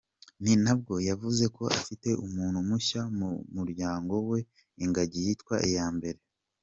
[0.43, 4.39] Ni nabwo yavuze ko afite umuntu mushya mu muryango we
[4.83, 6.21] ‘Ingagi yitwa Iyambere’.